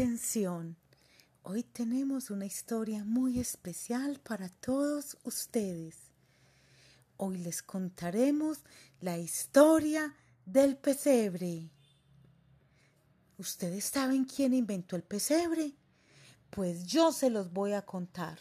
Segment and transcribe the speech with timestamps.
[0.00, 0.76] Atención,
[1.42, 5.94] hoy tenemos una historia muy especial para todos ustedes.
[7.18, 8.60] Hoy les contaremos
[9.02, 10.14] la historia
[10.46, 11.68] del pesebre.
[13.36, 15.74] ¿Ustedes saben quién inventó el pesebre?
[16.48, 18.38] Pues yo se los voy a contar.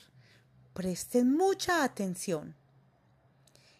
[0.73, 2.55] Presten mucha atención.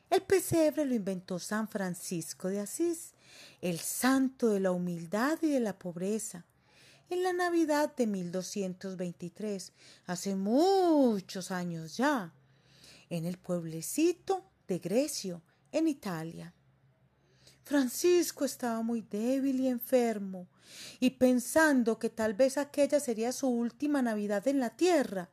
[0.09, 3.14] El pesebre lo inventó San Francisco de Asís,
[3.61, 6.43] el santo de la humildad y de la pobreza
[7.09, 9.73] en la Navidad de 1223,
[10.05, 12.33] hace muchos años ya,
[13.09, 15.41] en el pueblecito de Grecio,
[15.71, 16.54] en Italia.
[17.63, 20.47] Francisco estaba muy débil y enfermo,
[20.99, 25.29] y pensando que tal vez aquella sería su última Navidad en la tierra,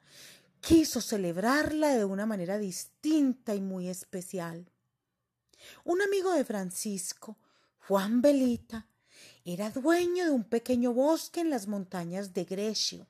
[0.61, 4.71] quiso celebrarla de una manera distinta y muy especial.
[5.85, 7.37] Un amigo de Francisco,
[7.87, 8.87] Juan Belita,
[9.47, 13.07] era dueño de un pequeño bosque en las montañas de Grecio.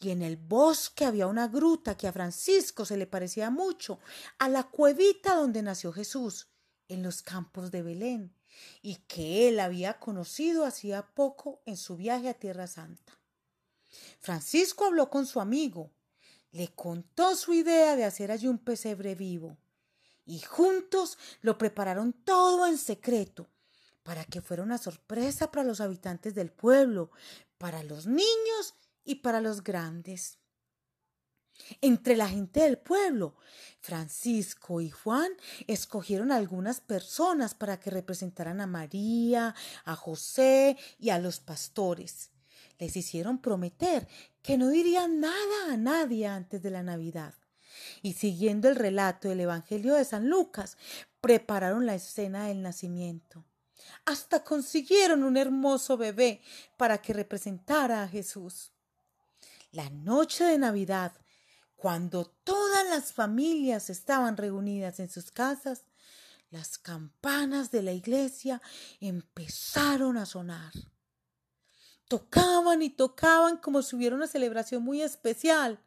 [0.00, 4.00] Y en el bosque había una gruta que a Francisco se le parecía mucho
[4.40, 6.48] a la cuevita donde nació Jesús,
[6.88, 8.34] en los campos de Belén,
[8.82, 13.16] y que él había conocido hacía poco en su viaje a Tierra Santa.
[14.18, 15.92] Francisco habló con su amigo,
[16.50, 19.56] le contó su idea de hacer allí un pesebre vivo,
[20.26, 23.48] y juntos lo prepararon todo en secreto,
[24.02, 27.10] para que fuera una sorpresa para los habitantes del pueblo,
[27.58, 30.38] para los niños y para los grandes.
[31.80, 33.36] Entre la gente del pueblo,
[33.80, 35.30] Francisco y Juan
[35.66, 42.30] escogieron algunas personas para que representaran a María, a José y a los pastores.
[42.78, 44.08] Les hicieron prometer
[44.42, 47.34] que no dirían nada a nadie antes de la Navidad.
[48.02, 50.76] Y siguiendo el relato del Evangelio de San Lucas,
[51.20, 53.44] prepararon la escena del nacimiento.
[54.04, 56.42] Hasta consiguieron un hermoso bebé
[56.76, 58.72] para que representara a Jesús.
[59.70, 61.12] La noche de Navidad,
[61.76, 65.84] cuando todas las familias estaban reunidas en sus casas,
[66.50, 68.60] las campanas de la iglesia
[69.00, 70.72] empezaron a sonar.
[72.08, 75.80] Tocaban y tocaban como si hubiera una celebración muy especial,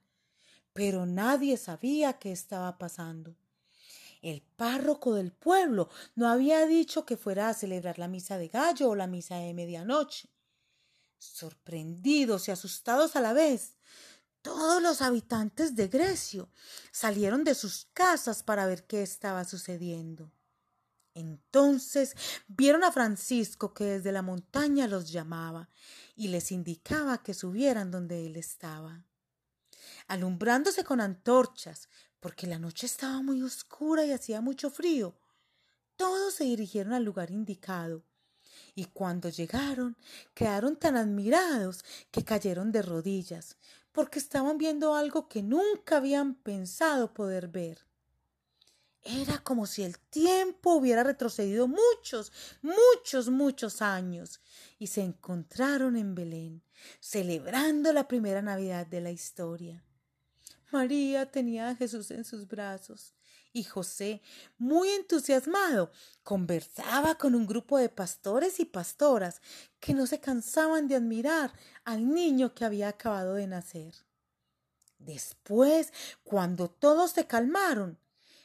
[0.74, 3.36] pero nadie sabía qué estaba pasando.
[4.26, 8.90] El párroco del pueblo no había dicho que fuera a celebrar la misa de gallo
[8.90, 10.32] o la misa de medianoche.
[11.20, 13.78] Sorprendidos y asustados a la vez,
[14.42, 16.50] todos los habitantes de Grecio
[16.92, 20.32] salieron de sus casas para ver qué estaba sucediendo.
[21.14, 22.16] Entonces
[22.48, 25.70] vieron a Francisco que desde la montaña los llamaba
[26.16, 29.06] y les indicaba que subieran donde él estaba.
[30.08, 31.90] Alumbrándose con antorchas,
[32.26, 35.14] porque la noche estaba muy oscura y hacía mucho frío.
[35.96, 38.02] Todos se dirigieron al lugar indicado,
[38.74, 39.96] y cuando llegaron
[40.34, 43.58] quedaron tan admirados que cayeron de rodillas,
[43.92, 47.86] porque estaban viendo algo que nunca habían pensado poder ver.
[49.04, 52.32] Era como si el tiempo hubiera retrocedido muchos,
[52.64, 54.42] muchos, muchos años
[54.80, 56.64] y se encontraron en Belén,
[57.00, 59.85] celebrando la primera Navidad de la historia.
[60.72, 63.14] María tenía a Jesús en sus brazos
[63.56, 64.22] y José,
[64.58, 65.90] muy entusiasmado,
[66.24, 69.42] conversaba con un grupo de pastores y pastoras
[69.80, 71.54] que no se cansaban de admirar
[71.86, 73.96] al niño que había acabado de nacer.
[75.00, 75.94] Después,
[76.24, 77.98] cuando todos se calmaron,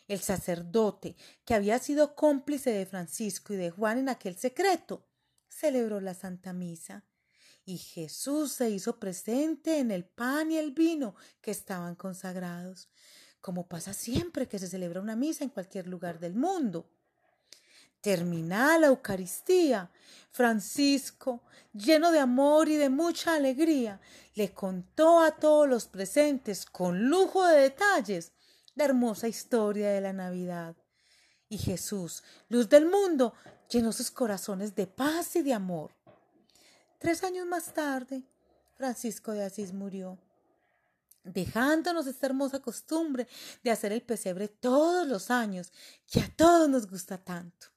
[0.06, 5.04] el sacerdote, que había sido cómplice de Francisco y de Juan en aquel secreto,
[5.48, 7.04] celebró la Santa Misa
[7.70, 12.88] y Jesús se hizo presente en el pan y el vino que estaban consagrados,
[13.40, 16.90] como pasa siempre que se celebra una misa en cualquier lugar del mundo.
[18.00, 19.88] Terminada la Eucaristía,
[20.32, 24.00] Francisco, lleno de amor y de mucha alegría,
[24.34, 28.32] le contó a todos los presentes, con lujo de detalles,
[28.74, 30.74] la hermosa historia de la Navidad.
[31.48, 33.32] Y Jesús, luz del mundo,
[33.70, 35.99] llenó sus corazones de paz y de amor.
[37.00, 38.22] Tres años más tarde,
[38.76, 40.18] Francisco de Asís murió,
[41.24, 43.26] dejándonos esta hermosa costumbre
[43.62, 45.72] de hacer el pesebre todos los años,
[46.06, 47.68] que a todos nos gusta tanto.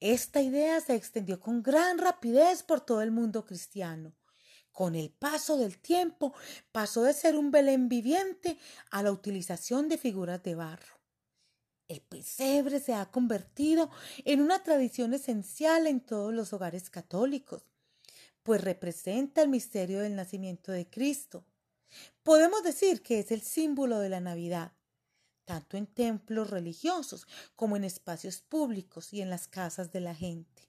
[0.00, 4.12] Esta idea se extendió con gran rapidez por todo el mundo cristiano.
[4.70, 6.34] Con el paso del tiempo
[6.72, 8.58] pasó de ser un Belén viviente
[8.90, 11.00] a la utilización de figuras de barro.
[11.88, 13.90] El pesebre se ha convertido
[14.26, 17.64] en una tradición esencial en todos los hogares católicos
[18.44, 21.44] pues representa el misterio del nacimiento de Cristo.
[22.22, 24.72] Podemos decir que es el símbolo de la Navidad,
[25.44, 27.26] tanto en templos religiosos
[27.56, 30.68] como en espacios públicos y en las casas de la gente.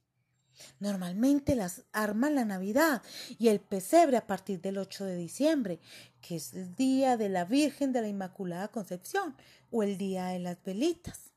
[0.80, 3.04] Normalmente las arman la Navidad
[3.38, 5.80] y el pesebre a partir del 8 de diciembre,
[6.22, 9.36] que es el día de la Virgen de la Inmaculada Concepción
[9.70, 11.32] o el día de las velitas.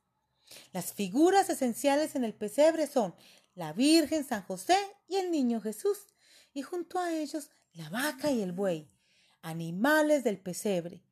[0.73, 3.13] Las figuras esenciales en el pesebre son
[3.57, 4.77] la Virgen, San José
[5.09, 6.07] y el Niño Jesús,
[6.55, 8.89] y junto a ellos la vaca y el buey,
[9.43, 11.03] animales del pesebre.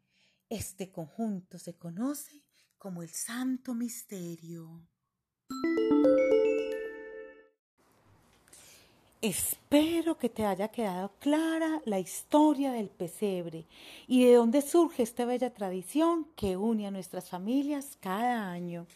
[0.48, 2.42] Este conjunto se conoce
[2.78, 4.82] como el Santo Misterio.
[9.22, 13.64] Espero que te haya quedado clara la historia del pesebre
[14.06, 18.86] y de dónde surge esta bella tradición que une a nuestras familias cada año.